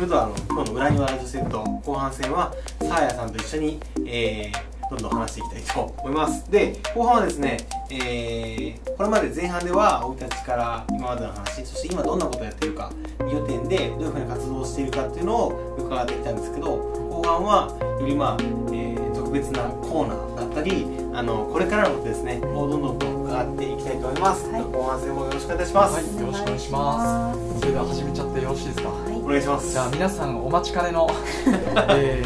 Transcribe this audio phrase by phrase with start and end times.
[0.00, 6.50] それではあの今日の裏庭ラジオセット後半戦はサーヤさんと一緒に、えー、どんどん話していきたいと思います。
[6.50, 7.58] で後半はですね、
[7.90, 16.76] えー、これまで前半では生い立ちから今までの話そして今どんなことをやってるか2拠点でどういうふうに活動しているかっていうのを伺ってきたんですけど
[17.10, 24.62] 後半はよりまあ、えー、特別なコーナーだったりあのこれからのことですねをどんどんと伺っていきたいと思います、はい。
[24.62, 27.60] 後半戦もよろしくお願いします、はい、よろしくお願いします。
[27.60, 29.09] それでは始めちゃってよろしいですか？
[29.30, 31.08] お願いしますじゃあ皆さんお待ちかねの、
[31.90, 32.20] え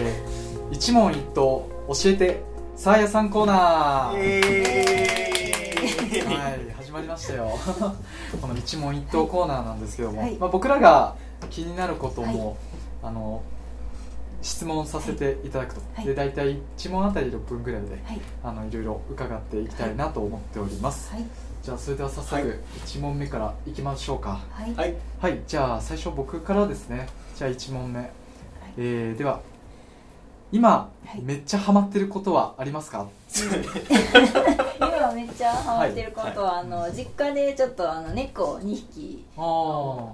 [0.71, 2.43] ー、一問一答教えて
[2.77, 4.17] サーヤさんコーナー。
[4.17, 7.51] えーはい、始まりましたよ。
[8.41, 11.15] この一問一答コーナーなんですけども、はいまあ僕らが
[11.51, 12.57] 気になることも、
[13.03, 13.43] あの
[14.45, 16.07] 質問させていただくと、はい。
[16.07, 18.21] で大体一問あたり6分ぐらいで、はい。
[18.45, 21.13] あのいろいろ伺っていきたいなと思っております。
[21.13, 21.25] はい。
[21.63, 22.45] じゃあそれでは早はい。
[22.45, 24.41] 速一問目からいきましょうか。
[24.51, 24.75] はい。
[24.75, 24.95] はい。
[25.19, 27.09] はい、じゃあ最初僕からですね。
[27.35, 28.11] じゃあ1問目。
[28.77, 29.41] えー、では、
[30.53, 31.23] 今、はい。
[31.23, 33.09] めっちゃハマってることはありますか？
[34.79, 39.41] 今めっちゃハマってることは、あの実家でちょっとあの猫2匹あ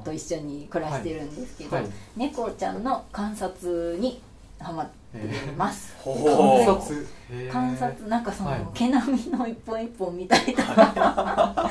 [0.05, 1.87] と一緒に暮らしてるんですけど、はい。
[2.17, 4.23] 猫ちゃんの観察に
[4.61, 7.07] ハマっています、ほ観う察。
[7.31, 7.51] へー。
[7.51, 8.09] 観察。
[8.09, 8.67] なんかその、はい。
[8.75, 11.71] 毛並みの一本一本見たりとか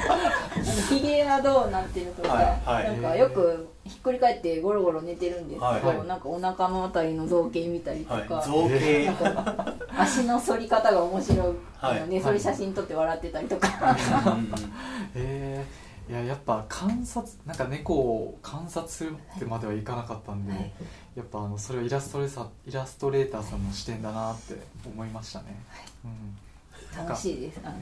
[0.90, 2.45] ひげがどうなってるとか、はい。
[2.66, 3.02] はい。
[3.02, 5.82] なんかよくひっくり返ってゴロゴロ寝てるんですけど、はい。
[5.98, 6.08] はい。
[6.08, 8.26] なんかお腹のあたりの造形見たりとか、はい。
[8.26, 9.06] 造形。
[9.06, 11.54] なんか足の反り方が面白いの
[12.10, 12.22] で、はい。
[12.22, 13.95] それ写真撮って笑ってたりとか、
[15.16, 15.39] えー、
[16.09, 20.73] いややっぱ観察なんか猫を観察するってまではいかなかったんで、はい。
[21.15, 24.55] やっぱあのそれはイラストレーターイラストレーターさんの視点だなって
[24.87, 25.55] 思いましたね、
[26.03, 26.97] うん。
[26.97, 27.59] なんか楽しいです。
[27.63, 27.80] あの、え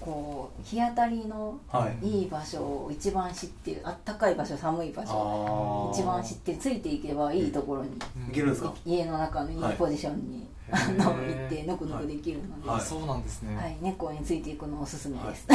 [0.00, 2.06] こう日当たりのはい。
[2.06, 8.74] いい場所を一番知ってるあったかい場所寒い場所あ一番知ってるついていけばいいところに、ーいけるんですか？
[8.84, 9.76] 家の中のいいはい。
[9.76, 15.54] ポジションに、はいあの行ってぬくぬくできるので、はあそうなんですね、はい、猫についていくのおすすめです、 な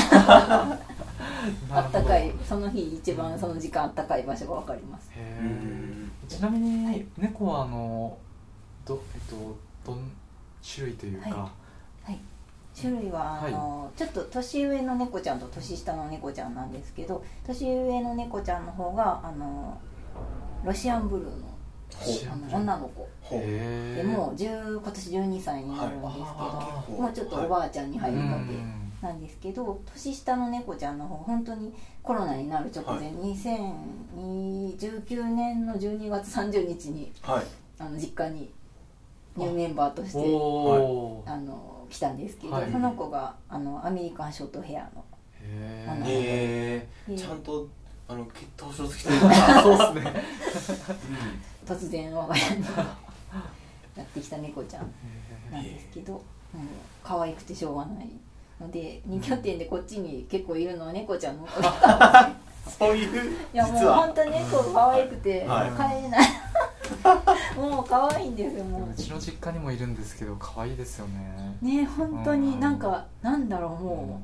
[0.69, 0.77] ある
[1.69, 1.81] ほど。
[1.81, 5.09] ったかいその日一番その時間あったかい場所が分かります。
[6.29, 7.05] ちなみに、はい。
[7.17, 8.17] 猫はあの
[8.85, 10.11] どえっとどん
[10.65, 11.51] 種類というか、は
[12.79, 19.79] 種類はあの、ちょっと年上の猫ちゃんと年下の猫ちゃんなんですけど年上の猫ちゃんの方があの
[20.63, 21.33] ロシアンブルーの
[22.31, 23.07] あの女の子。
[23.29, 28.91] でもう10今年12歳になるんですけど、あーもうちょっとおばあちゃんに入るので、うん。
[29.01, 31.73] なんですけど年下の猫ちゃんの方本当に
[32.03, 37.45] コロナになる直前、2019年の12月30日にはい。
[37.79, 38.51] あの実家に
[39.35, 40.21] ニューメンバーとしてあ
[41.37, 42.71] の来たんですけど、はい。
[42.71, 45.03] その子があのアメリカンショートヘアの。
[45.41, 46.03] へー。
[46.05, 47.15] ええー。
[47.15, 47.67] ー、ちゃんと
[48.07, 50.23] あの血統書付きというか そうですね。
[51.65, 52.65] 突然我が家に
[53.95, 54.91] やってきた猫ちゃん
[55.51, 56.21] なんですけど、
[56.53, 56.67] うん、
[57.03, 58.09] 可愛くてしょうがない
[58.59, 61.51] ので2拠点でこっちに結構いるのは猫ちゃんの子
[62.69, 65.71] そういういやもう本当に猫が可愛くてはい。
[65.71, 66.27] 帰れない
[67.55, 68.95] もう可愛いんですよもう。
[68.95, 71.57] ちの実家にもいるんですけど可愛いですよね。
[71.61, 74.21] うね本当になんうかなんだろうも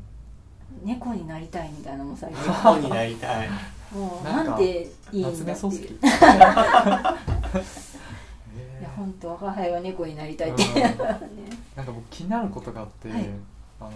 [0.83, 2.47] う猫になりたいみたいなのも最近。
[2.47, 3.49] 猫になりたい。
[3.93, 5.45] もうなんかなんていいんだ夏っていう。
[5.45, 5.99] 目漱石い。
[8.81, 10.63] や 本当我が輩は猫になりたいって。
[10.63, 10.73] うん。
[10.81, 10.91] ね。
[11.75, 13.29] なんか僕気になることがあって、はい。
[13.79, 13.91] あの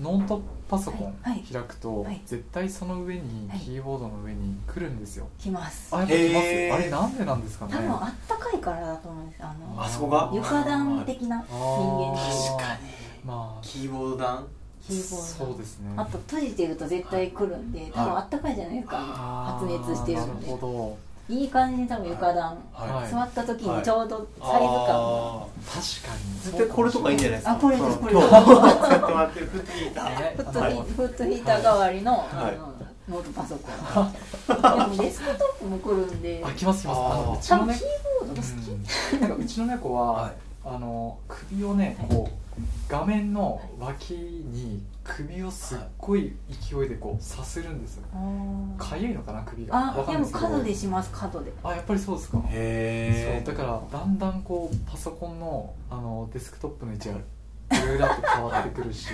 [0.00, 1.40] ノートパソコンはいはい。
[1.52, 2.20] 開くと、はい。
[2.26, 3.58] 絶対その上に、はい。
[3.60, 5.26] キーボードの上に来るんですよ。
[5.38, 7.72] 来ますあやっぱ来ます、あれなんでなんですかね？
[7.74, 10.30] 多分あったかいからだと思うんですあのあそこが？
[10.34, 11.56] 床暖的なあ人
[12.12, 12.80] 間ー確かに
[13.24, 13.64] まあ。
[13.64, 14.46] キーボード弾？
[14.86, 15.94] キーボードそうですね。
[15.96, 18.98] あと閉じてると絶対来るんで多分あったかいじゃないですか、
[19.58, 20.98] 発熱してるのなるでほ
[21.28, 23.10] いい感じに多分床暖、はい。
[23.10, 27.52] 座った時にちょうどサイズ感、あど確かに絶対これとかいいんじゃないですか？
[27.52, 28.26] あこれですこれです。
[28.28, 28.78] 今日。
[28.86, 30.04] 使ってもらってるフットヒーター。
[30.20, 30.74] ねフットヒはい。
[30.74, 32.26] フットヒーター代わりの,、はい。
[32.30, 32.74] あの
[33.08, 33.68] ノートパソコ
[34.02, 34.12] ン。
[34.90, 36.42] でもデスクトップも来るんで。
[36.44, 37.48] あ来ます来ます。
[37.48, 37.78] 多のねー
[38.20, 39.20] ボードが好き、うん。
[39.20, 40.32] なんかうちの猫は、はい。
[40.64, 42.08] あの首をねはい。
[42.08, 42.45] こう
[42.88, 48.04] 画面の脇に首をすっごい勢いでこうさするんですよ。
[48.78, 49.76] かゆいのかな首が。
[49.76, 51.52] わあでも角でします角で。
[51.62, 52.42] あやっぱりそうですか。
[52.48, 57.18] へそうだからだんだんこうパソコンのあのデスクトップの位置がい
[57.86, 59.08] ろいろと変わってくるし。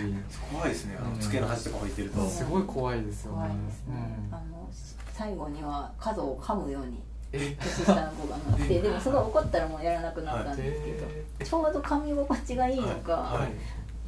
[0.53, 0.97] 怖いですね。
[0.99, 1.19] あのうん。
[1.19, 2.21] 机の端とか置いてると。
[2.27, 3.39] すごい怖いですよね。
[3.39, 4.35] 怖いですね、うん。
[4.35, 4.69] あの
[5.13, 11.07] 最後には角を噛むようにえ年下の子がなってでもすごい怒ったらもうやらなくなったんですけど、
[11.39, 13.41] えちょうど噛み心地がいいのか、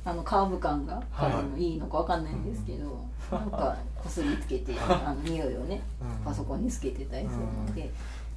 [0.04, 1.62] あのカーブ感が、はい。
[1.62, 6.24] いいのかわかんないんですけど、なんかこすりつけてあの匂いをねうん。
[6.24, 7.90] パソコンにつけてたりするので、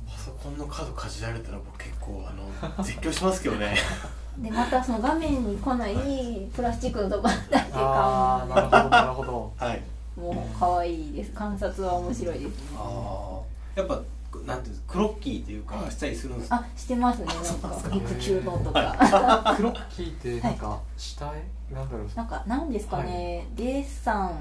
[0.09, 2.33] パソコンの角かじられたら僕結構あ
[2.77, 3.75] の絶叫しますけどね。
[4.39, 9.53] でまたその画面に来ないプラスチックのとこだけああ買なるほどなるほど。
[9.57, 9.81] はい。
[10.15, 11.31] もう可愛いです。
[11.31, 12.77] 観察は面白いですね。
[12.77, 14.01] ああやっぱ
[14.45, 15.91] なんていうクロッキーというかはい。
[15.91, 16.49] したりするんです。
[16.49, 17.25] か、あしてますね。
[17.25, 17.95] なんか。
[17.95, 19.53] 育休のとか。
[19.57, 22.07] クロッキーってなんか下絵なんだろう。
[22.15, 24.31] なんかなんですかね、デッサン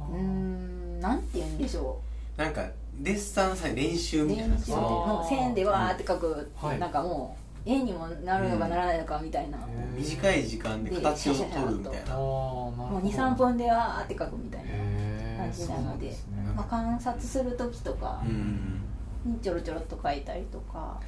[0.00, 1.98] うーんなんて言うんでしょ
[2.36, 2.62] なんか
[2.98, 4.70] デッサンさ練習うみたい練習。
[4.70, 6.78] なそのの線でわーって書く、はい。
[6.78, 7.36] なんかも
[7.66, 9.98] う絵にもなるのかならないのかみたいな、へー。
[9.98, 12.14] 短い時間で形を取るみたいな。
[12.14, 14.70] もう23分でわーって書くみたいな
[15.44, 16.12] 感じなので。
[16.12, 18.22] そうなんまあ、観察する時とか。
[18.24, 18.85] うん
[19.26, 21.00] にちょろちょろっと書いたりとか、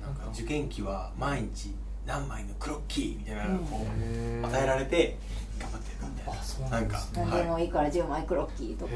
[0.00, 1.74] なんか受験期は毎日
[2.06, 3.86] 何枚のクロッキーみたいなのを
[4.48, 5.16] 与えられて
[5.60, 6.40] 頑張ってるみたいな。
[6.40, 8.92] あそうななんんかですね何でもいいから10枚クロッキーとか、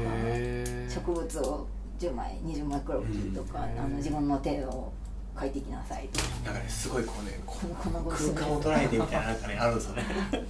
[0.89, 1.67] 植物を
[1.99, 3.79] 10枚20枚クロッキーとか、うん。
[3.79, 4.91] あの自分の手を
[5.39, 6.25] 書いてきなさいとか。
[6.45, 10.03] なんかねすごいこうねここの空間を捉えてみたいななんかねあるんですよね。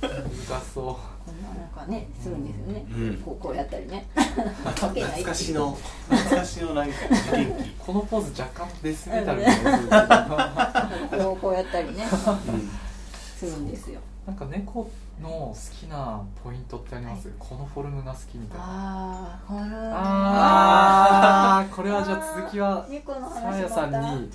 [0.50, 1.02] 難そこんななん
[1.68, 3.18] かねするんですよね、うん。
[3.18, 4.08] こうこうやったりね。
[4.16, 5.78] 懐かしの
[6.10, 6.94] 懐かしのなんか
[7.30, 9.80] 受験期うこのポーズ若干デスメタルみたいなや
[11.12, 12.04] つこうこうやったりね。
[12.04, 12.10] うん。
[13.38, 14.00] するんですよ。
[14.26, 14.90] なんか猫
[15.22, 18.66] の好きなポイントってあります、このフォルムが好きみたいな。
[18.68, 19.40] あ
[21.62, 24.30] あこれはじゃあ続きはさ話やさんに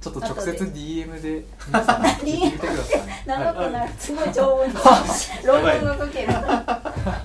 [0.00, 1.44] ちょっと直接 DM で。
[1.66, 3.00] 皆さん聞いてみてください。
[3.26, 3.72] 長くはい。
[3.72, 4.12] なるす。
[4.12, 4.74] ごい長文に
[5.44, 7.22] 論文が書けるじゃあ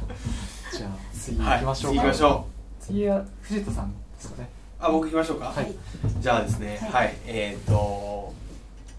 [1.13, 2.45] 次行きましょうか、はい、次行きましょ
[2.79, 4.49] 次は藤田さんですかね。
[4.81, 5.45] うあ僕行きましょうか？
[5.45, 5.75] はい。
[6.19, 7.05] じゃあですねはい。
[7.05, 8.33] はい、えっ、と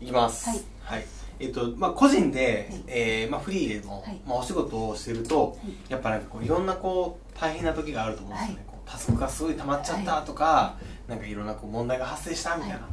[0.00, 0.48] いきます。
[0.48, 0.60] はい。
[0.82, 1.06] はい。
[1.40, 2.82] えっ、とまあ個人で、はい。
[2.86, 4.20] えーまあ、フリーでも、はい。
[4.26, 5.58] まあ、お仕事をしてると
[5.88, 8.64] やっぱなんかこういろんなこう大変な時があると思うんですよね、はい。
[8.66, 10.76] こうタスクがすごい溜まっちゃったとか、
[11.08, 12.88] なんかいろんなこう問題が発生したみたいな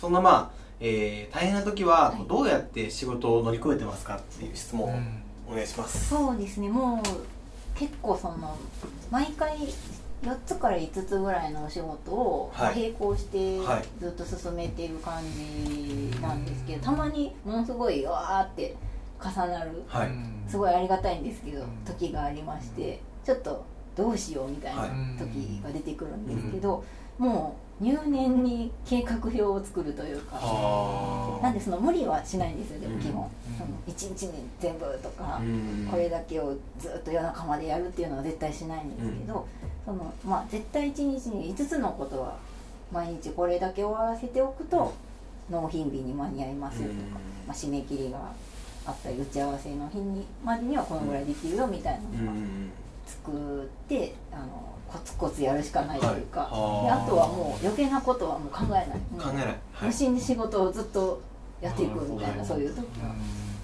[0.00, 0.50] そんなまあ、
[0.80, 5.22] えー大変な時はどうやって仕事を乗り越えてますかっていう質問をうん。
[5.48, 6.68] お願いします、そうですね。
[6.68, 8.56] もう結構その
[9.10, 9.56] 毎回
[10.22, 12.74] 4つから5つぐらいのお仕事をはい。
[12.80, 13.84] 並行してはい。
[14.00, 18.74] ずっと進めている感じなんですけど、たまにものすごいわーって
[19.22, 21.68] 重なるはい、うんすごいありがたいんですけど、うん。
[21.84, 23.64] 時がありましてちょっと
[23.96, 24.90] どうしようみたいなはい。
[25.18, 26.82] 時が出てくるんですけど、
[27.18, 30.36] もう入念に計画表を作るというか、
[31.42, 33.30] なんでその無理はしないんですよでも基本、うん。
[33.58, 35.86] その1日に全部とか、うん。
[35.90, 39.46] これだけをずっと夜中までやるっていうのは絶対しないんですけど、
[39.84, 42.38] そのまあ、絶対1日に5つのことは
[42.90, 44.94] 毎日これだけ終わらせておくと
[45.50, 47.00] 納品日に間に合いますよとか、
[47.46, 48.18] まあ、締め切りが
[48.86, 52.70] あったり打ち合わせの日にまでにはこのぐらいできるよみたいなのがうん。
[53.06, 56.86] 作ってあのコツコツやるしかないというか、はい。
[56.86, 58.86] であとはもう余計なことはもう考えない。
[58.86, 59.56] 考えない、はい。
[59.86, 61.20] 無心で仕事をずっと
[61.60, 62.78] やっていくみたいなそういう時。
[63.00, 63.14] は。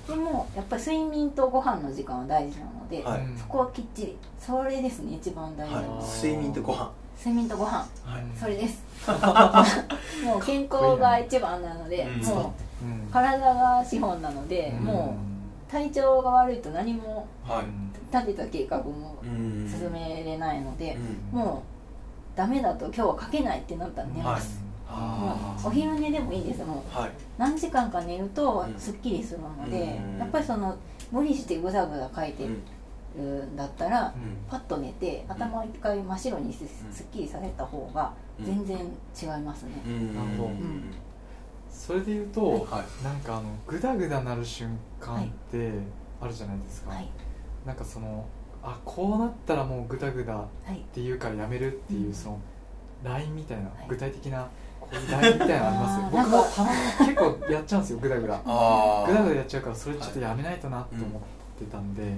[0.09, 3.21] でもやっぱり睡眠とご飯の時間は大事なので、はい。
[3.39, 4.19] そこはきっちり。
[4.39, 5.83] それですね一番大事な。
[5.83, 6.91] のは、はい、睡眠とご飯。
[7.19, 7.79] 睡眠とご飯。
[7.79, 7.89] はい。
[8.39, 8.83] それです。
[10.27, 12.27] もう健康が一番なので、うん。
[12.27, 13.09] もううん。
[13.13, 14.85] 体が資本なので、うん。
[14.85, 15.32] もう
[15.73, 17.65] 体調が悪いと何もはい。
[18.13, 20.99] 立てた計画もうん進めれないので、
[21.33, 21.39] うん。
[21.39, 21.63] も
[22.35, 27.11] うダメだと今日は書けないってなったら寝ます、もあうお昼寝でもいいですもうーはい。
[27.39, 28.79] 何時間か寝るとうん。
[28.79, 30.19] すっきりするので、うん。
[30.19, 30.77] やっぱりその
[31.11, 32.63] 無理してぐざぐざ書いてうん
[33.17, 34.37] るんだったら、うん。
[34.51, 40.15] パッと寝て頭を一回真っ白にしてすっきりされた方が全然違いますね、うん。
[40.15, 40.49] なるほど。
[40.51, 40.85] うん
[41.73, 43.05] それで言うと、はい。
[43.05, 45.73] なんかあのグダグダなる瞬間って
[46.21, 47.09] あるじゃないですか、はい。
[47.67, 48.25] なんかその
[48.63, 50.85] あこうなったらもうグダグダっはい。
[50.93, 52.15] ていうからやめるっていう、うん。
[52.15, 52.39] その
[53.03, 53.71] ラインみたいな、い。
[53.89, 54.47] 具体的な
[54.81, 56.13] こういうラインみたいなのあります？
[56.13, 56.71] 僕もたま
[57.07, 57.15] に結
[57.47, 58.41] 構やっちゃうんですよグダグダ。
[58.47, 61.21] あグダグダやっちゃうからそれちょっとやめないとなって思っ
[61.59, 62.15] てたんで、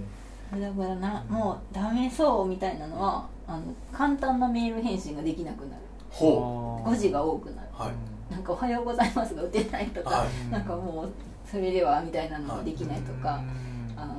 [0.52, 5.82] ぐだぐだなもうダメそうみたいなのはあの簡単なメール返信ができなくなる。
[6.10, 7.68] ほあー誤字が多くなる。
[7.72, 7.92] はい
[8.30, 11.08] なんか「おはようございます」が打てないとか、はいなんかもう
[11.48, 13.98] 「それでは」みたいなのができないとか、うん。
[14.00, 14.14] あの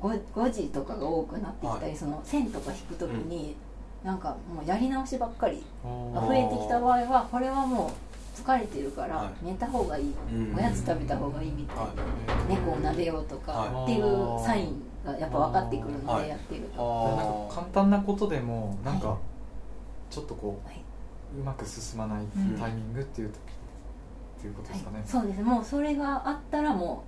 [0.00, 1.96] 誤誤字とかが多くなってきたり、はい。
[1.96, 3.56] その線とか引くときに、
[4.04, 7.90] なんかもうやり直しばっかりが増えてきた場合はこれはもう
[8.40, 9.46] 疲れてるからはい。
[9.46, 10.54] 寝た方がいい、うん。
[10.56, 11.88] おやつ食べた方がいいみたいな、は
[12.48, 16.22] 猫を撫でようとかはっていうサインがやっぱ分かってくるのはい。
[16.22, 19.18] でやってるいと、なんか簡単なことでもなんかはい
[20.14, 20.80] ちょっとこはい
[21.36, 22.28] ううまく進まないん。
[22.58, 25.42] タイミングっていう時っていうことですかね、そうです。
[25.42, 27.04] もうそれがあったらも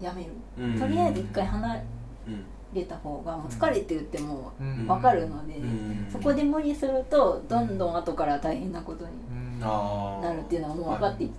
[0.00, 0.78] うやめる、うん。
[0.78, 2.44] とりあえず一回離うん
[2.74, 6.08] れた方がもう疲れてるってもう分かるので、うん。
[6.10, 9.60] そこで無理するとどんどん後から大変なことにうん。
[9.60, 11.30] なるっていうのはもう分かってき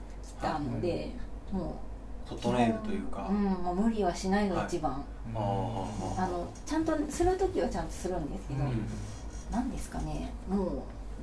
[0.41, 1.11] たので、
[1.51, 1.79] も
[2.25, 8.63] う整えるというか、うんまあ、無理はしないのが一番、はい、あのちゃんとする時はちゃんとするんですけど、
[9.51, 10.69] 何、うん、ですかねもう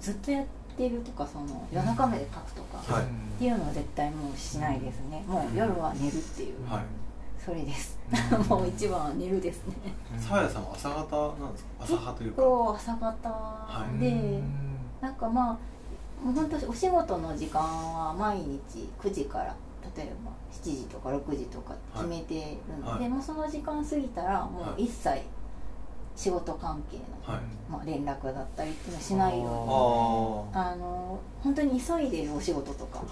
[0.00, 0.48] ずっとやって
[0.82, 6.84] るとかその夜中まで書くとか、っていうのは絶対もうしないですね、もう夜は寝るっていう、はい、
[7.38, 7.98] それです。
[8.48, 9.74] もう一番は寝るですね。
[10.18, 11.70] さやさんは朝方なんですか？
[11.84, 12.42] 朝派というか。
[12.76, 13.08] 朝方
[13.98, 19.54] で、はい、なんかまあもう本当お仕事の時間は毎日9時から
[19.96, 23.00] 例えば7時とか6時とか決めてるので、はい。
[23.00, 25.22] はい、もうその時間過ぎたらもう一切
[26.16, 33.04] 仕事関係の、はい、まあ、連絡だったりっていうのはしないようにあの本当に急いでるお仕事とか、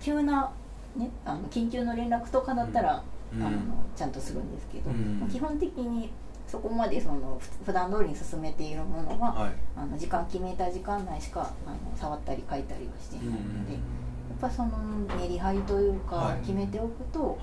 [0.00, 0.50] 急な、
[0.96, 3.02] ね、あの緊急の連絡とかだったら、
[3.34, 3.58] うん、あの
[3.96, 6.10] ちゃんとするんですけど、うん、基本的に
[6.46, 14.70] そこまでその普段通りに進めているものは、はい、あの時間決めた時間内しかあの触ったり書いたりはしていないので、やっぱその
[15.18, 17.38] メリハリというか決めておくと、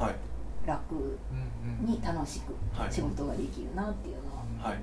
[0.65, 1.19] 楽
[1.81, 2.55] に楽しく
[2.91, 4.24] 仕事ができるなっていうのは
[4.67, 4.73] あ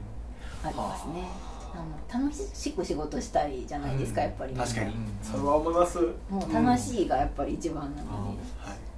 [0.70, 1.28] りますね。
[1.74, 2.18] あ。
[2.18, 4.54] の楽しく仕事したいじゃないですか、やっぱり。
[4.54, 4.94] 確かに。
[5.22, 5.98] それは思います。
[6.28, 8.92] もう楽しいがやっぱり一番なので、はい。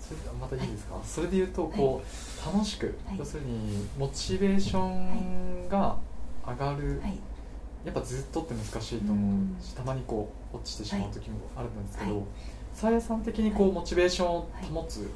[0.00, 5.96] それまたいいですか、はい、それで言うとこう、楽しく、はい、要するにモチベーションが
[6.46, 7.18] 上がる、はい、
[7.84, 12.26] やっぱずっとって難しいと思うし、たまにこう落ちてしまう時もあるんですけど
[12.72, 15.10] さや、さん的にこうモチベーションを保つ、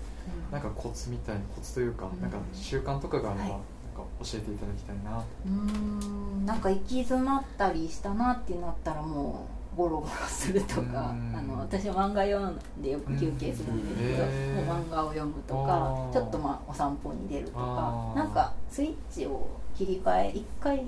[0.50, 3.60] なんかコツみたいなコツというか、なんか習慣とかがあれば、
[3.92, 5.24] か教えていただきたいな。
[5.46, 6.46] うん。
[6.46, 20.84] なんか行き詰まったりしたなってなったらもうゴロゴロするとか、あの私は漫画読んでよく休憩するんですけど、もう漫画を読むとかちょっとまあお散歩に出るとかなんかスイッチを切り替え一回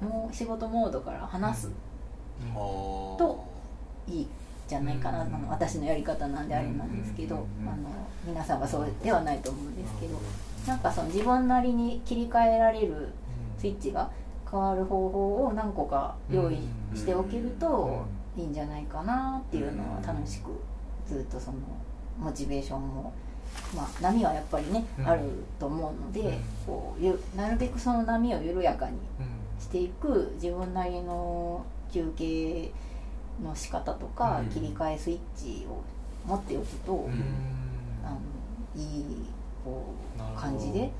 [0.00, 1.70] もう仕事モードから離す
[2.52, 3.44] と
[4.06, 4.26] いい
[4.68, 7.76] じゃないかな、の私のやり方なんであれなんですけど、あの
[8.26, 10.20] 皆さんはそうではないと思うんですけど
[10.66, 13.08] なんかその自分なりに切り替えられる
[13.58, 14.10] スイッチが
[14.50, 16.58] 変わる方法を何個か用意
[16.94, 18.04] しておけると
[18.36, 20.50] いいんじゃないかなっていうのは楽しく
[21.06, 21.58] ずっとその
[22.18, 23.12] モチベーションも。
[23.76, 25.24] まあ、波はやっぱりね、ある
[25.60, 28.96] と思うので、こうゆなるべくその波を緩やかに
[29.58, 32.72] していく自分なりの休憩
[33.42, 35.82] の仕方とか、切り替えスイッチを
[36.26, 37.10] 持っておくと、
[38.04, 38.18] あの
[38.74, 39.26] いい
[39.64, 40.90] こう感じで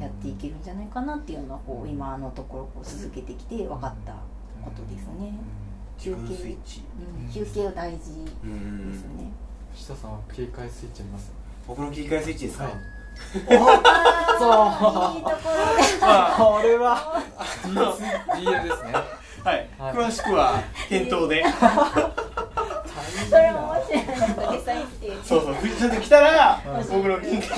[0.00, 4.12] やっていけるんじゃないかなっていうのはこう今のところこう続けてきて分かった
[4.62, 5.34] ことですね。
[5.98, 9.30] 休憩、うん、休憩は大事ですね。
[9.72, 11.32] 藤田さんは切り替えスイッチあります
[11.66, 13.50] 僕の切り替えスイッチですか、はいそう
[15.14, 15.92] いいところで
[16.38, 17.22] これは
[17.62, 18.92] DM ですね
[19.44, 21.44] はい、はい、詳しくは検討で
[23.28, 24.06] それも面白い。
[24.06, 27.48] なんか実際ってそうそう藤田で来たら僕の金額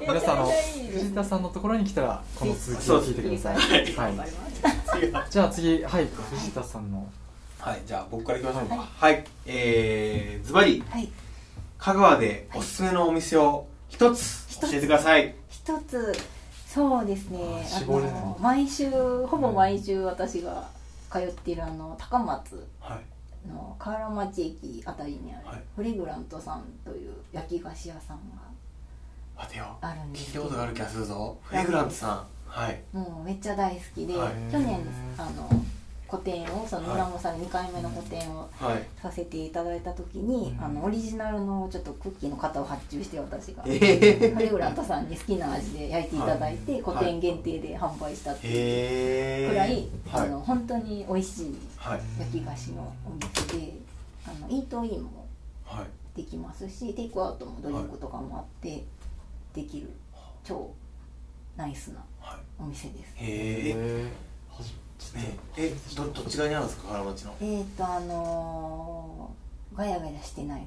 [0.00, 0.50] 皆さんの
[0.92, 3.56] 藤田さんのところに来たらこの続きを聞いてください。
[3.94, 7.06] はい、じゃあ次はい藤田さんの。
[7.58, 8.76] はいじゃあ僕からいきましょうか。
[8.76, 11.08] はい、えー、ズバリ、はい、
[11.78, 15.34] 香川でおすすめのお店を一つ教えてください。
[15.48, 16.12] 一つ。
[16.66, 17.38] そうですね。
[17.76, 20.68] あの毎週ほぼ毎週私が
[21.12, 22.98] 通っているあの高松、はい
[23.46, 28.52] の河原町駅あたりにある、はい、フレグラントさんという焼き菓子屋さんが
[29.80, 31.38] あるんです聞いたことがある気がするぞ。
[31.42, 32.26] フレグラントさん。
[32.46, 32.82] はい。
[32.92, 34.80] もうめっちゃ大好きで、はい、去年
[35.18, 35.48] あの
[36.12, 38.46] 個展をその村本さん2回目の個展を
[39.00, 49.48] させていただいた時に、はい、あのオリジナルのちょっとクッキーの型を発注して私が、えー、ハレグラントさんに好きな味で焼いていただいて、はい、個展限定で販売したっていう。
[49.52, 51.56] くらい、あの本当に美味しい
[52.18, 53.72] 焼き菓子のお店で、
[54.26, 55.26] あのイートインも
[56.14, 58.84] できますし、テイクアウトもドリンクとかもあって
[59.54, 59.88] できる
[60.44, 60.70] 超
[61.56, 62.04] ナイスな
[62.58, 64.31] お店です。
[65.16, 66.88] へええどどっち側にあるんですか？
[66.92, 67.34] 原町の。
[67.40, 70.66] えっ、とあのー、ガヤガヤしてない方。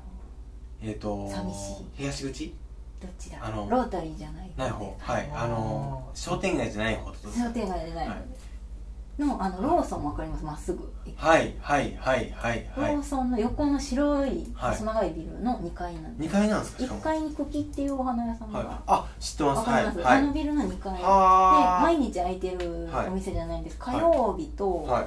[0.83, 1.85] えっ、と寂しい。
[1.95, 2.55] 東口？
[3.01, 3.37] どっちだ？
[3.41, 4.95] あのロータリーじゃないない方。
[4.99, 5.29] はい。
[5.33, 8.44] あのー、商店街じゃない方商店街じゃない方です、
[9.17, 10.43] のあのローソンわかります？
[10.43, 10.93] まっすぐ。
[11.15, 19.69] はいはいはいはいローソンの横の白い細長いビルの2階なんです、2階なんですか？1階に茎っていうお花屋さんが、はい、あ知ってます。
[19.69, 20.97] はい、あのビルの2階。
[20.97, 25.05] で毎日開いてるお店じゃないんです、火曜日と、はい、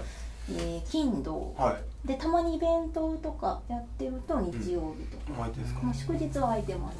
[0.52, 6.98] えー、金土、はい、でたまにイベントとかやってると日曜日とか、うん、もう祝日は空いてます。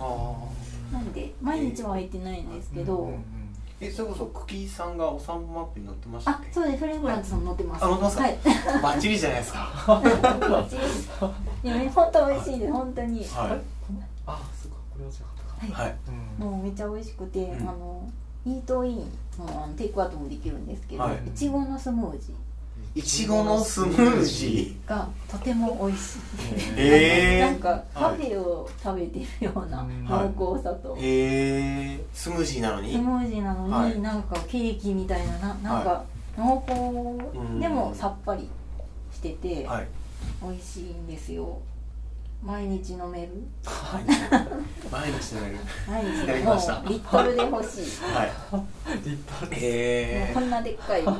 [0.92, 3.12] なんで毎日は空いてないんですけど、
[3.80, 7.84] えそれこそクキーさんがお散歩マップに載ってましたあそうですフレグラントさん載ってます。
[7.84, 8.38] あ載ってますかはい。
[8.82, 9.58] バッチリじゃないですか。
[9.86, 11.10] バッチリです。
[11.62, 12.72] いやね本当美味しいです。
[12.72, 13.20] 本当に。
[13.20, 13.28] はい。
[14.26, 14.78] あそうか。
[14.90, 15.74] これは違った。
[15.74, 15.86] かはい。
[15.86, 15.96] はい。
[16.40, 16.50] うん。
[16.50, 17.68] もうめっちゃ美味しくて、うん。
[17.68, 18.02] あの
[18.44, 18.96] イートイン
[19.38, 21.16] もあのテイクアウトもできるんですけど、はい。
[21.28, 22.34] いちごのスムージ
[22.94, 24.88] いちごのスムージー。
[24.88, 26.18] がとても美味しい。
[26.76, 27.50] へー。
[27.50, 32.92] なんかカフェを食べてるようなうん濃厚さと、ーへえスムージーなのに？
[32.92, 34.00] スムージーなのに、はい。
[34.00, 36.04] なんかケーキみたいなななんか
[36.36, 36.64] 濃
[37.34, 37.58] うん。
[37.58, 38.48] 厚でもさっぱり
[39.12, 39.88] してて、はい。
[40.42, 41.60] 美味しいんですよ
[42.42, 43.32] 毎日飲める？
[43.92, 44.10] 毎日
[44.90, 45.56] 毎日飲める。
[45.88, 46.22] 毎日。
[46.22, 46.32] いた。
[46.32, 48.04] だきまリットルで欲しい。
[48.04, 48.30] はい。
[49.04, 51.04] 立派ですもうへこんなでっかい、い。
[51.04, 51.16] なん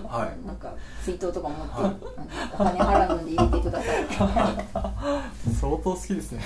[0.56, 0.72] か
[1.04, 1.96] 水筒とか持って、あの
[2.54, 4.06] お金払うので入れてください。
[5.60, 6.42] 相当好きですね。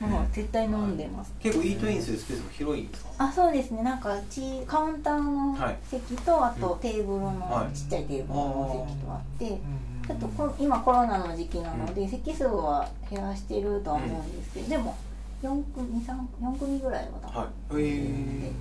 [0.00, 1.32] もう絶対飲んでます。
[1.40, 3.10] 結構イートインするスペースも広いんですか？
[3.18, 3.82] あそうですね。
[3.82, 5.78] なんかちカウンターのはい。
[5.90, 7.76] 席と、あとうんテーブルの、はい。
[7.76, 9.58] ちっちゃいテーブルの席とあって、うん
[10.06, 14.96] ちょっとこ今コロナの時期なので、席数は減らしてるとは思うんですけど、でも
[15.42, 17.82] 4組3 4組ぐらいは多分、はい。
[17.82, 18.56] へえうん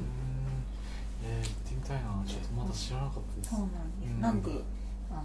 [1.24, 2.24] えー行ってみたいな。
[2.25, 3.50] ちょっとまだ知らなかったです。
[3.55, 4.22] そうなんです、うん。
[4.22, 4.51] なんで
[5.12, 5.22] あの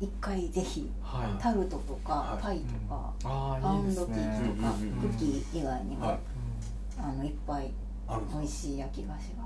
[0.00, 1.42] 一回ぜひはい。
[1.42, 2.42] タルトとか、はい。
[2.42, 6.18] パイとか、パウンドケーねキとか、クッキー以外にも、はい。
[6.98, 7.72] あのいっぱい
[8.32, 9.44] 美味しい焼き菓子が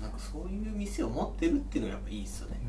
[0.00, 2.60] なんかそういう店を持ってるっていうのがやっぱいいですよね。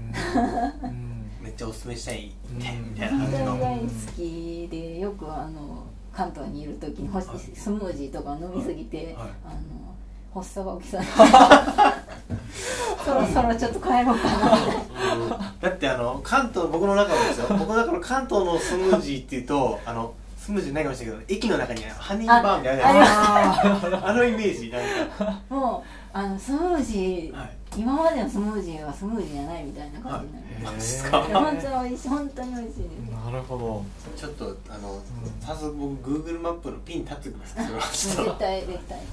[0.83, 0.89] うん。
[0.89, 1.31] うん。
[1.41, 2.59] めっちゃおすすめしたいうん。
[2.59, 3.59] ねみたいな本感じの。
[3.59, 7.39] 大好きでよくあの関東にいる時にほしはい。
[7.39, 9.15] スムージーとか飲みすぎて、はい。
[9.45, 9.89] あの
[10.33, 11.07] 発作が起きそうに
[13.03, 15.55] そろそろちょっと帰ろうかな。
[15.61, 17.47] だってあの関東僕の中のですよ。
[17.57, 24.07] 僕の中の関東のスムージーっていうとあのスムージーないかもしれないけど駅の中にハニーバーみたいなのあるじゃないですか。
[24.07, 24.81] あ のイメージなん
[25.17, 25.39] か。
[25.49, 32.79] もうあのスムージー、はい今までのスムージーはスムージーじゃないみたいな感じになります、マジっすかいや本当に美味しい本当に美味しいです。
[33.25, 33.85] なるほど。
[34.17, 35.01] ちょっとあのん
[35.39, 37.65] 早速僕 Google マップのピン立ってください。
[37.67, 39.05] それはちょっ絶と対絶対、うん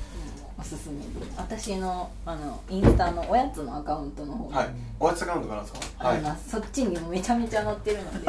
[0.58, 1.34] おすすめです。
[1.36, 4.48] 私のあのインスタのおやつのアカウントの方。
[4.48, 4.68] に、はい。
[4.98, 5.78] おやつアカウントからですか
[6.08, 8.26] はいあります、そっちにもめちゃめちゃ載ってるので。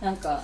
[0.00, 0.40] なんか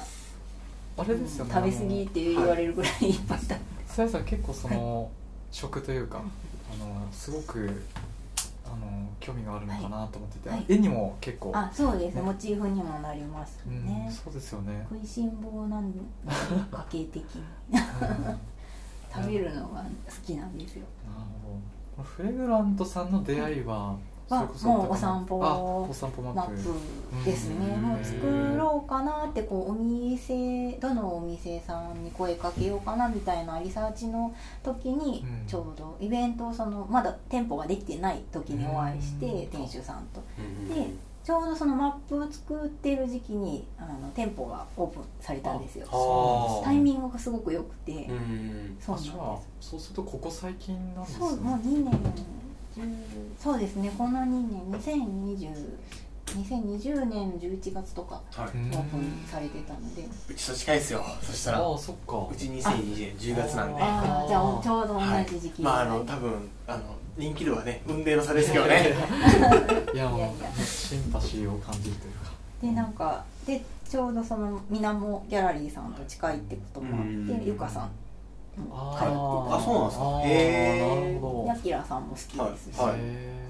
[0.99, 3.61] あれですよね食べ過ぎって言われるぐらいいっぱい食べて。
[3.87, 5.09] さやさん結構その
[5.53, 6.23] 食というかあ
[6.79, 7.83] のすごく
[8.65, 10.65] あの興味があるのかなと思ってて、はい。
[10.69, 12.23] 絵にも結構あそうです、ね。
[12.23, 17.43] モチーフにもなりますうんね、そうですよね、食いしん坊なんで家計的に。
[17.73, 18.39] うん。
[19.13, 20.85] 食べるのが好きなんですよ。
[21.07, 21.55] なるほど。
[21.97, 23.97] このフレグラントさんの出会いは
[24.29, 27.75] それこそもうお散歩あお散歩マップマップですね。
[27.77, 27.83] うん。
[27.83, 34.35] もう作ろうかなってこうお店どのお店さんに声かけようかなみたいなリサーチの
[34.65, 35.47] 時にうん。
[35.47, 39.47] ちょうどイベントをそのまだ店舗ができてない時にお会いしてうん。
[39.47, 40.21] 店主さんと。
[40.39, 40.69] うん。
[40.75, 40.91] で
[41.23, 45.87] ちょうどそのマップを作ってる時期にあの店舗がオープンされたんですよ。
[45.91, 47.93] あタイミングがすごく良くて。
[47.93, 48.77] うん。
[48.81, 49.13] そうなんです。
[49.13, 51.93] じゃあそうするとここ最近なんですそうもうね2年。
[51.93, 52.46] 10
[53.43, 53.91] そうですね。
[53.97, 55.51] この2年2020
[56.27, 58.59] 2020年11月とかオープ
[58.97, 61.03] ンされてたので、うちと近いですよ。
[61.23, 61.59] そしたら。
[61.61, 62.27] ああそっか。
[62.31, 63.83] うち2020年10月なんで。
[63.83, 66.83] ああじゃあちょうど同はいじ時期まああの多分あの
[67.17, 68.93] 人気度はね運命の差ですけどね。
[69.95, 72.33] いやもうシンパシーを感じるというか。
[72.61, 77.27] でなんかでちょうどそのみなもギャラリーさんと近いってこともあっうん。
[77.39, 77.91] てゆかさん
[78.73, 80.21] あそうなんですか？
[80.25, 81.05] へー。
[81.05, 81.49] なるほど。
[81.49, 83.47] たヤキラさんも好きですし、はいへ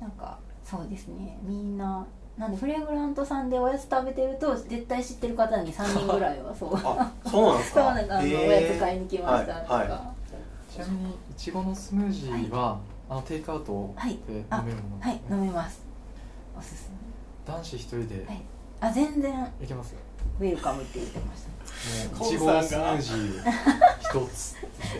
[0.00, 1.38] なんかそうですね。
[1.42, 2.06] みんな
[2.38, 6.74] なんでフレグラントさんでおやつ食べてると絶対知ってる方に3人ぐらいはそう。
[6.76, 9.98] あそうなんですそうかなんかあのおやつ買いに来ましたとか、はいはい。
[9.98, 10.10] ー
[10.72, 14.12] ちなみにいちごのスムージーは、あのテイクアウトではい。
[14.12, 14.18] 飲
[14.64, 15.82] めるものはい飲めます。
[16.56, 16.90] おすす
[17.44, 18.42] 男子一人ではい。
[18.80, 19.52] あ全然。
[19.62, 19.98] いけますよ
[20.40, 21.50] ウェルカムって言ってました。
[22.24, 23.42] いちごスムージー
[24.00, 24.56] 一つ。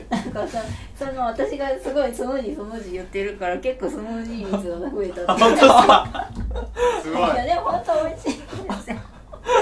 [0.09, 0.63] なんかさ
[0.99, 5.43] その私がすごいスムージースムージー言ってるから結構スムージー率が増えたって
[7.03, 7.23] すごい。
[7.23, 8.47] いやでも本当美味しいんで
[8.83, 8.97] すよ。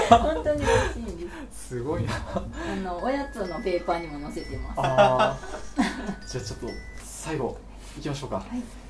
[0.09, 1.67] 本当に美味しいんです。
[1.69, 2.11] すごいな。
[2.13, 2.41] あ
[2.83, 4.79] のおやつのペーパーにも載せてます。
[4.79, 6.27] あー。
[6.27, 6.67] じゃあちょっと
[7.03, 7.57] 最後
[7.97, 8.45] いきましょうか、はい。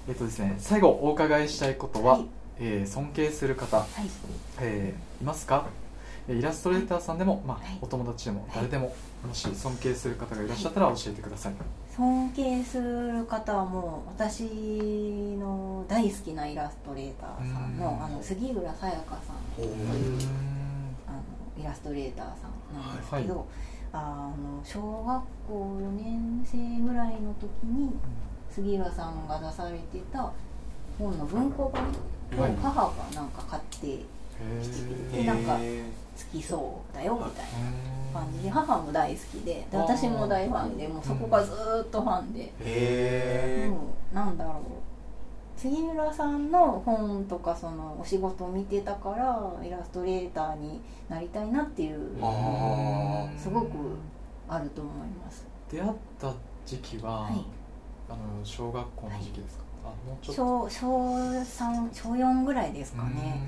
[0.08, 2.26] えっとですね最後お伺いしたいことは、はい。
[2.60, 3.88] えー尊敬する方、はい。
[4.60, 5.66] えーいますか？
[5.68, 5.89] えー
[6.34, 7.78] イラストレーターさんでも、まあはい。
[7.82, 8.50] お友達でもはい。
[8.56, 8.94] 誰でも、
[9.28, 11.54] もし尊敬する方がいらっしゃったら教えてください、
[11.96, 18.04] 尊敬する方はもう私の大好きなイラストレーターさんのうん。
[18.06, 19.64] あの杉浦さやかさん。
[19.64, 19.68] おー。
[19.68, 19.74] う
[21.08, 21.20] あの
[21.62, 23.46] イラストレーターさんなんですけど、はい
[23.92, 27.92] あの小学校4年生ぐらいの時に
[28.52, 30.32] 杉浦さんが出されてた
[30.98, 35.60] 本の文庫版を母がなんか買ってきてでなんか好
[36.26, 37.46] きそうだよみたい
[38.14, 41.52] な感じで母も大好きでで私も大ファンでもうそこがず
[41.86, 50.80] っとファンで、もうなんだろう杉浦さんの本とかそのお仕事を見てたからイラストレーターに
[51.10, 52.16] なりたいなっていう
[53.38, 53.68] すごく
[54.48, 55.46] あると思います。
[55.70, 56.34] 出会った
[56.66, 57.46] 時期は、はい、
[58.10, 59.69] あの小学校の時期ですか、はい、
[60.22, 63.42] 小小3小4ぐらいですかね。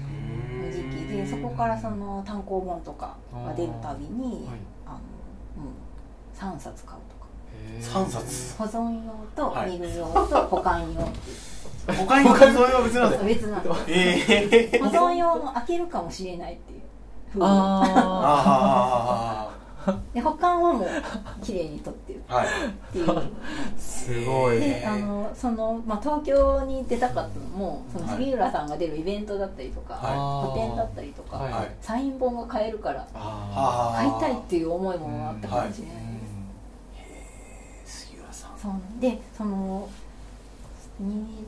[0.52, 4.48] の時期でそこからその単行本とかが出るたびに
[4.86, 5.00] あ、はい、
[5.58, 5.74] のもう
[6.38, 7.26] 3冊買うとか。
[8.04, 8.58] 3冊。
[8.58, 11.38] 保存用と見る用と 保管用っていう。
[11.88, 16.82] 他に保存用は別なんです別なんです、えー、保存用も開けるかもしれないっていう
[17.39, 19.51] ああ
[20.13, 20.89] で保管はもう
[21.44, 22.22] 綺麗に取ってるっ
[22.91, 33.08] ていう、はい、すごいであのその、まあ、東京に出たかったのもその杉浦さんが出るイベントだったりとか、はい、個展だったりとか、はい、サイン本が買えるから
[33.96, 35.96] 買いたいっていう思いもあったかもしれない
[37.84, 38.74] です、杉浦さんそう。
[39.00, 39.89] でその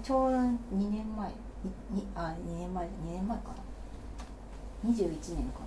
[0.03, 1.29] ちょうど2年前
[1.91, 3.55] にあ2年前2年前かな。
[4.85, 5.65] 21年かな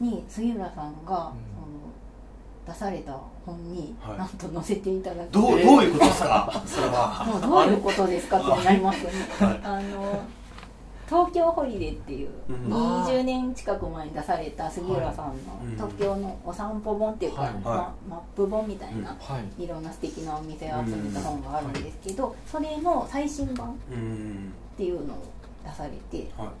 [0.00, 1.32] に杉浦さんが、うん、その
[2.66, 6.62] 出された本に、はい、なんと載せていただきどうどういうことですか？
[6.66, 7.24] それは。
[7.26, 10.20] もうどういうことですかってなりますよね、はい、あの
[11.10, 12.28] 東京ホリデーっていう
[12.68, 19.16] 20年近く前に出された杉浦さんの東京のお散歩本っていうか、ま、マップ本みたいな、
[19.58, 23.74] い、ろんな素敵なお店を集めた本があるんですけど、それの最新版っ
[24.76, 25.16] ていうのを
[25.64, 26.52] 出されて、あの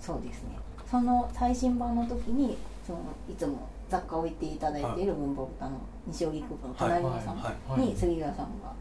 [0.00, 0.50] そうですね
[0.94, 7.32] その最新版の時にそのいつも雑貨を置いていただいている文房豚の西荻窪の隣のさ
[7.76, 8.72] んに杉浦さんが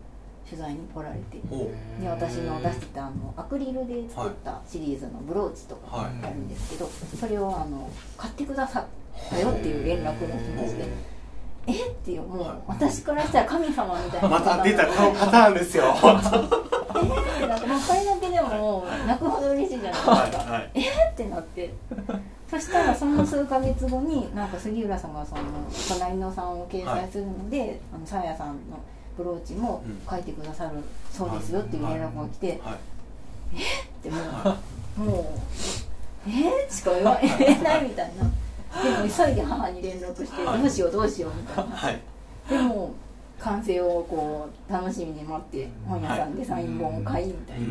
[0.48, 1.40] 取材に来られて
[2.00, 6.88] で私の出してたあのアクリルで作ったシリーズのブローチとかあるんですけど、
[7.20, 8.86] それをあの買ってくださっ
[9.32, 11.14] たよっていう連絡が来まして。
[11.66, 11.72] え？
[11.72, 14.28] っていうもう私からしたら神様みたいな。
[14.30, 15.96] また出たこのパターンですよ
[16.96, 20.80] えなってもうこれだけでも泣くほど嬉しいじゃないですか、はいはい、え
[21.12, 21.74] ってなって。
[22.50, 25.42] そしたらその数か月後になんか杉浦さんがその
[25.90, 28.80] 隣のさんを掲載するので、はい、あのさやさんの
[29.18, 30.78] ブローチも書いてくださる
[31.12, 32.60] そうですよっていう連絡が来て、はい。
[32.60, 32.78] はい、
[33.56, 34.18] えっても
[34.98, 35.42] う、も
[36.28, 38.24] うえしか言わ言えないみたいな。
[38.84, 41.78] でも急いで母に連絡して、どうしようどうしようみたいな、
[42.50, 42.94] でも
[43.44, 47.68] 完成をこう楽しみに待って本屋さんでサイン本を買いみたいな。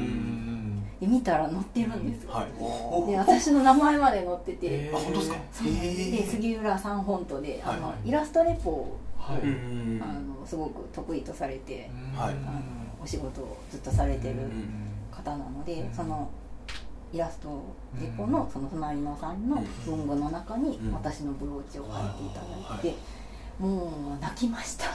[1.00, 5.38] で見たら載ってるんですよ、はい、で私の名前まで載ってて、あ本当ですか？
[5.64, 9.40] で杉浦さん本当であの、イラストレポをはい、
[10.02, 12.60] あのすごく得意とされて、はい、あの
[13.02, 14.36] お仕事をずっとされてる
[15.10, 16.28] 方なので、その
[17.12, 17.62] イラスト
[18.00, 22.94] レポのその隣のさんの文具の中に私のブローチを書いていただいて、
[23.58, 24.86] もう泣きました。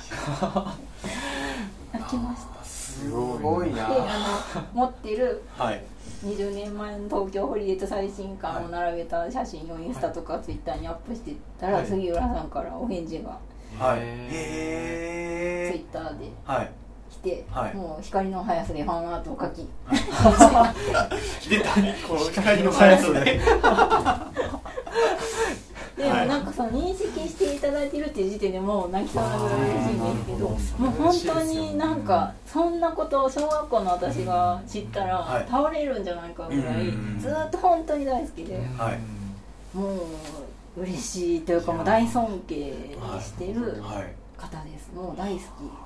[1.94, 2.64] 泣きました。
[2.64, 3.76] すごいな。
[3.76, 5.84] であの持ってる、はい。
[6.26, 13.38] 20年前の東京ホリデーと最新刊を並べた写真をインスタとかツイッターにアップしてたら、杉浦さんからお返事が
[13.80, 14.00] はい。
[14.00, 16.72] へえツイッターではい。
[17.10, 20.74] 来て、はい、もう光の速さでファンアートを描き、は
[21.46, 21.70] い、出た。
[22.08, 23.40] この光の速さで
[25.98, 38.62] でもなんかその認識していただいてるっていう時点でもう泣きそうなぐらい嬉しいんですけどもう本当になんかそんなことを小学校の私が知ったら倒れるんじゃないかぐらいずっと本当に大好きで、
[39.74, 39.96] も
[40.78, 42.56] う嬉しいというかもう大尊敬
[43.20, 43.82] してる
[44.38, 45.42] 方です、もう大好き。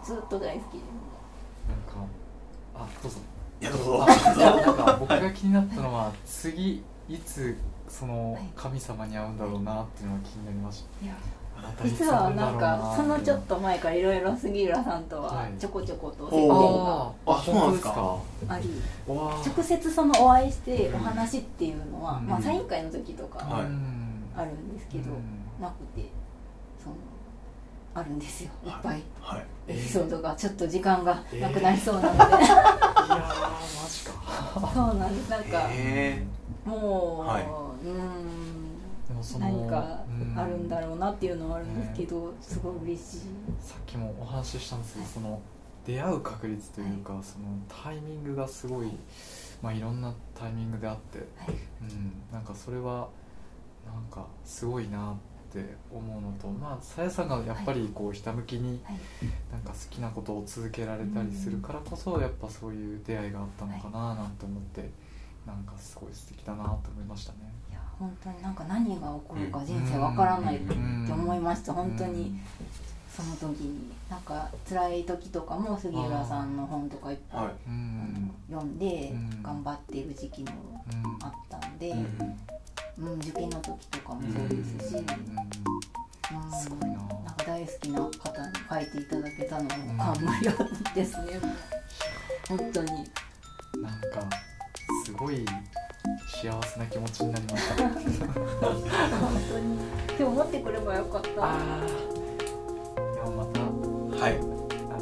[0.06, 0.80] ずっと大好きで
[1.70, 2.06] なんか
[2.76, 3.18] あどうぞ。
[3.62, 4.06] いやどうぞ。
[4.06, 7.56] なんか僕が気になったのは次いつ
[7.92, 11.10] その神様に会うんだろうなっていうのが気になりました、い。
[11.10, 11.16] や。
[11.84, 18.18] 実はなんかそのちょっと前からいろいろ杉浦さんとはちょこちょこと接点があそうなんですか？
[18.48, 18.70] あり
[19.08, 23.68] 直接そのお会いしてお話っていうのは、まあサイン会の時とか、ある
[24.52, 25.12] んですけど、
[25.60, 26.08] なくて
[26.82, 26.96] その
[27.94, 28.52] あるんですよ。
[28.66, 28.70] い。
[28.70, 34.72] っぱい、はい、エピソードがちょっと時間がなくなりそうなので、えー、いやマジか。
[34.74, 35.30] そうなんです。
[35.30, 37.44] なんか、えー、もう、はい、
[37.86, 38.82] うん。
[39.40, 40.04] 何か
[40.38, 43.20] あるんだろうなっていうのはあるんですけど、すごい嬉しい。
[43.60, 45.42] さっきもお話ししたんですけど、はい、その
[45.86, 48.88] 出会う確率というか、はい、そのタイミングがすごい、
[49.62, 53.10] まあ、いろんなタイミングであって、はい、うん、なんかそれは
[53.86, 55.16] なんかすごいなっ
[55.52, 58.82] って思うのとまあさやさんがやっぱりこうひたむきに
[59.52, 64.90] なんか好きなことを続けられたりするからこそやっぱそういう出会いがあったのかななんて思って
[65.46, 67.40] なんかすごい素敵だなと思いましたね。
[67.70, 71.74] いや本当になんか何が起こるか人生わからないって思いました。
[71.74, 72.40] 本当に
[73.16, 73.92] その時に。
[74.10, 77.50] なんか辛い時とかも杉浦さんの本とかいっぱい、
[78.52, 80.84] 読んで頑張っている時期も
[81.24, 81.92] あったんで、
[82.98, 86.52] うん、受験の時とかもそうですし、うん。
[86.52, 86.98] すごいな。
[86.98, 88.12] なんか大好きな方に
[88.70, 90.52] 書いていただけたのも感無量
[90.94, 91.40] ですね、
[92.50, 92.92] 本当に。
[93.82, 94.30] なんか
[95.12, 95.46] すごい
[96.26, 97.84] 幸せな気持ちになりました。
[97.84, 98.02] 本
[99.52, 99.78] 当に。
[100.18, 101.30] 今日持ってくればよかった。
[101.30, 101.52] ま
[103.48, 104.38] たはい。
[104.38, 104.40] あ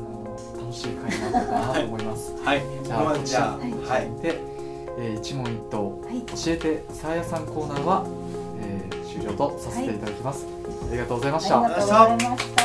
[0.01, 2.33] の楽しい会になったなと思います。
[2.43, 4.09] はい、じゃあじゃあはい。
[4.23, 4.39] で、
[4.97, 8.03] えー、一問一答、はい、教えてさあやさんコーナーは、
[8.59, 10.55] えー、終了とさせていただきます、はい、
[10.89, 11.61] ありがとうございました。
[11.61, 12.58] ありがとうございました